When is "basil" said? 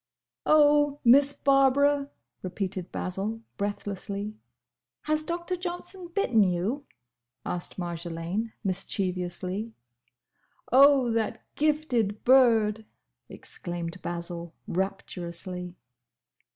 2.91-3.41, 14.01-14.55